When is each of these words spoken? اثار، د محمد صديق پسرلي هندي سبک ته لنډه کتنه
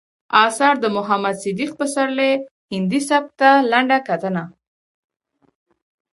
اثار، 0.45 0.75
د 0.83 0.85
محمد 0.97 1.35
صديق 1.43 1.71
پسرلي 1.79 2.31
هندي 2.73 2.99
سبک 3.09 3.31
ته 3.39 3.49
لنډه 3.71 3.97
کتنه 4.07 4.43